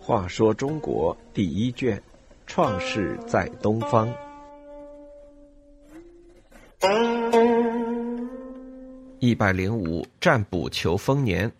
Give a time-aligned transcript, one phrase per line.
[0.00, 2.02] 话说中国第一卷，
[2.46, 4.12] 创世在东方。
[9.20, 11.50] 一百零五占卜求丰年。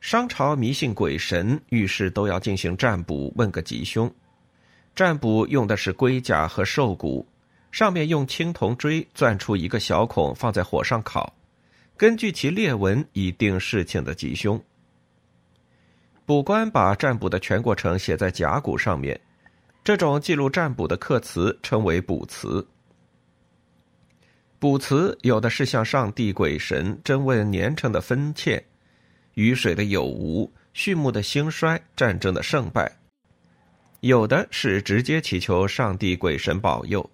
[0.00, 4.08] 商朝迷信鬼神，遇事都要进行占卜，问个吉凶。
[4.94, 7.26] 占卜用的是龟甲和兽骨，
[7.72, 11.34] 上面用青铜锥钻出一个小孔，放在火上烤，
[11.98, 14.62] 根据其裂纹以定事情的吉凶。
[16.24, 19.20] 卜官把占卜的全过程写在甲骨上面，
[19.82, 22.64] 这种记录占卜的刻词称为卜辞。
[24.60, 28.64] 卜辞有的是向上帝、鬼神征问年成的分切。
[29.34, 32.96] 雨水的有无、畜牧的兴衰、战争的胜败，
[34.00, 37.08] 有的是直接祈求上帝、鬼神保佑。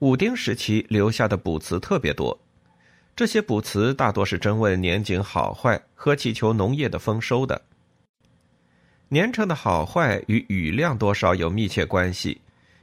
[0.00, 2.38] 武丁时期留下的卜辞特别多，
[3.16, 7.60] 这些卜辞大多是征问年景好坏和祈求农业的丰收的。
[9.08, 12.40] 年成的好坏与雨量多少有密切关系，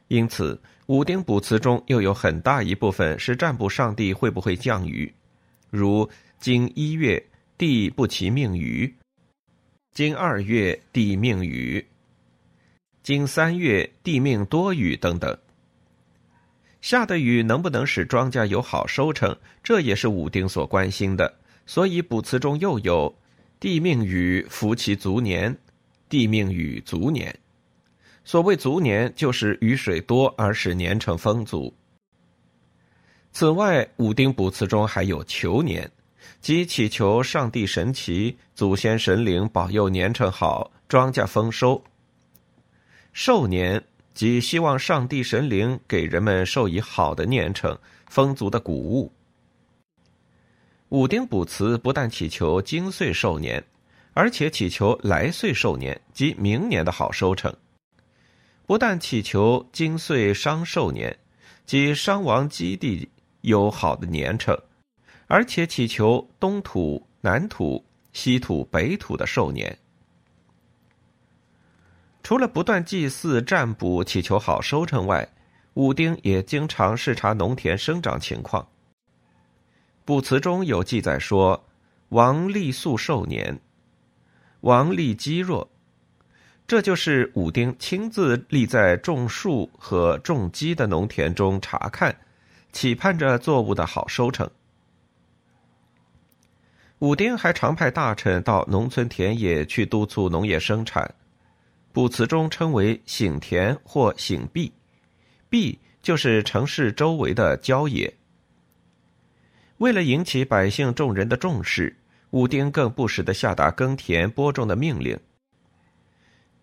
[0.08, 5.14] 因此武丁卜辞中又有很大一部分是占卜上帝会不会降雨，
[5.70, 6.09] 如
[6.40, 7.24] 今一月。
[7.58, 8.92] 地不其命雨，
[9.94, 11.86] 今二月地命雨，
[13.04, 15.38] 今三月地命多雨等等。
[16.82, 21.34] 下的雨能不能使庄稼有好收成，这也是武丁所关心的。
[21.66, 23.16] 所以卜辞中又有
[23.60, 25.56] “地命雨福其足年
[26.09, 27.34] ”，“地命雨足年”。
[28.26, 31.74] 所谓足年，就是雨水多而使年成丰足。
[33.32, 35.90] 此外，武丁卜辞中还有求年。
[36.40, 41.84] 即祈求上帝神奇、祖先神灵保佑年成好，庄稼丰收。
[43.14, 49.12] 寿年即希望上帝神灵给人们授以好的年成、丰足的谷物。
[50.90, 53.64] 武丁卜辞不但祈求今岁寿年，
[54.14, 57.53] 而且祈求来岁寿年及明年的好收成。
[58.66, 61.18] 不但祈求今岁商寿年，
[61.66, 63.09] 即商王基地
[63.41, 64.57] 有好的年成。
[65.28, 67.81] 而且祈求东土、南土、
[68.12, 69.78] 西土、北土的寿年。
[72.31, 75.28] 除了不断祭祀、占卜、祈求好收成外，
[75.74, 78.69] 武丁也经常视察农田生长情况。
[80.06, 81.66] 卜辞中有记载说
[82.08, 83.59] ：“王立素寿年，
[84.62, 85.69] 王立积弱。”
[86.66, 92.16] 这就是武丁亲自立在种树和种鸡的农田中查看，
[92.72, 94.50] 期盼着作物的好收成。
[97.00, 101.13] 武丁还常派大臣到农村田野去督促农业生产，
[101.94, 104.72] 卜辞中称为“省田”或“省壁”，
[105.50, 108.13] 壁就是城市周围的郊野。
[109.78, 111.96] 为了引起百姓众人的重视，
[112.30, 115.19] 武丁更不时的下达耕田播种的命令。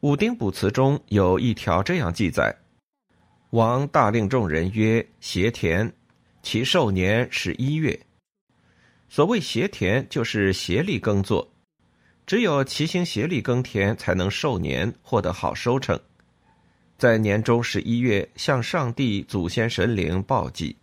[0.00, 2.54] 武丁卜辞中有一条这样记载
[3.50, 5.92] ：“王大令众人曰：‘协田，
[6.42, 7.98] 其寿年是一月。’”
[9.10, 11.50] 所谓协田，就是协力耕作，
[12.28, 15.98] 只有齐心协力耕田，才能寿年，获得好收成。
[16.98, 20.76] 在年中十一月，向上帝、祖先、神灵报祭。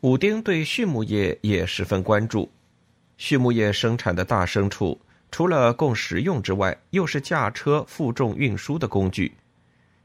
[0.00, 2.50] 武丁对畜牧业也十分关注，
[3.16, 5.00] 畜牧业生产的大牲畜，
[5.30, 9.30] 除了供食用之外，又是驾车负重运输的工具，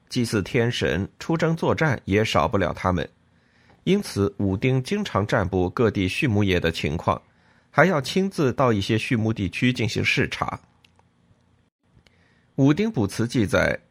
[0.09, 3.09] 祭祀天神、出征作战也少不了他们。
[3.83, 7.19] 因此，武丁经常占卜各地畜牧业的情况，
[7.77, 10.61] 还要亲自到一些畜牧地区进行视察。
[12.55, 13.81] 武丁卜辞记载：“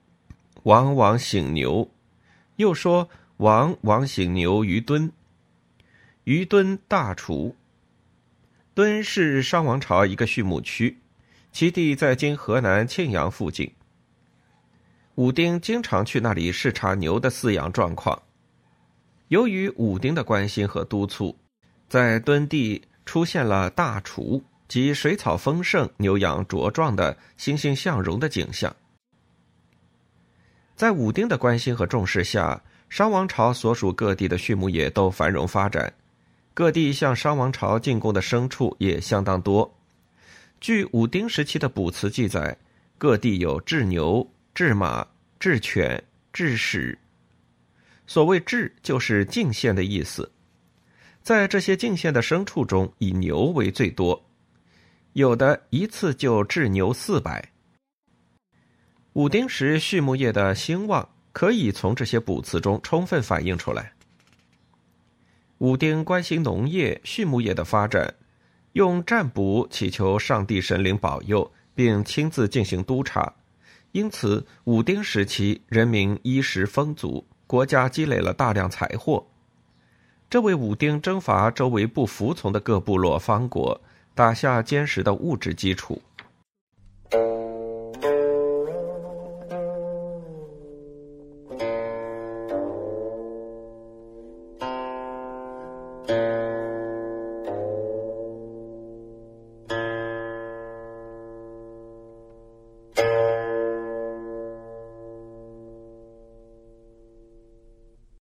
[0.64, 1.88] 王王醒牛。”
[2.56, 3.08] 又说
[3.38, 5.12] ：“王王醒牛于敦。”
[6.24, 7.54] 于敦大厨。
[8.74, 10.98] 敦是商王朝一个畜牧区，
[11.52, 13.70] 其地在今河南沁阳附近。
[15.14, 18.20] 武丁经常去那里视察牛的饲养状况。
[19.28, 21.38] 由于武丁的关心和督促，
[21.88, 28.74] 在敦地出现了大锄及水草丰盛、牛羊茁壮的欣欣向荣的景象。
[30.74, 32.60] 在武丁的关心和重视下，
[32.90, 35.90] 商王朝所属各地的畜牧业都繁荣发展，
[36.52, 39.72] 各地向商王朝进贡的牲畜也相当多。
[40.60, 42.56] 据武丁时期的卜辞记载，
[42.98, 45.06] 各地有制牛、制马、
[45.38, 46.96] 制犬、制豕。
[48.06, 50.30] 所谓“制”就是进献的意思，
[51.26, 54.30] 在这些进献的牲畜中，以牛为最多，
[55.14, 57.50] 有的一次就陟牛四百。
[59.14, 63.94] 武丁时畜牧业的兴旺，可以从这些卜辞中充分反映出来。
[65.58, 68.14] 武丁关心农业、畜牧业的发展，
[68.74, 73.34] 用占卜祈求上帝神灵保佑，并亲自进行督察，
[73.90, 79.26] 因此武丁时期人民衣食丰足，国家积累了大量财货。
[80.28, 83.80] 这为武丁征伐周围不服从的各部落方国
[84.14, 86.02] 打下坚实的物质基础。